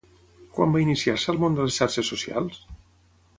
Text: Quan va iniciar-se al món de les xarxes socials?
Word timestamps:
Quan 0.53 0.71
va 0.75 0.81
iniciar-se 0.85 1.29
al 1.33 1.39
món 1.43 1.59
de 1.59 1.67
les 1.67 1.77
xarxes 1.83 2.11
socials? 2.15 2.59